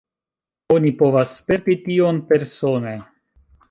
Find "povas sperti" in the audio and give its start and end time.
1.03-1.79